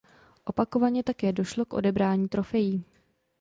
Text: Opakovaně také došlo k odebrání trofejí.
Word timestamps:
Opakovaně 0.43 1.03
také 1.03 1.33
došlo 1.33 1.65
k 1.65 1.73
odebrání 1.73 2.27
trofejí. 2.27 2.85